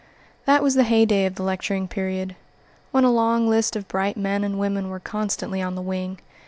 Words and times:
That 0.45 0.63
was 0.63 0.73
the 0.73 0.83
heyday 0.83 1.27
of 1.27 1.35
the 1.35 1.43
lecturing 1.43 1.87
period, 1.87 2.35
when 2.89 3.03
a 3.03 3.11
long 3.11 3.47
list 3.47 3.75
of 3.75 3.87
bright 3.87 4.17
men 4.17 4.43
and 4.43 4.57
women 4.57 4.89
were 4.89 4.99
constantly 4.99 5.61
on 5.61 5.75
the 5.75 5.81
wing. 5.83 6.17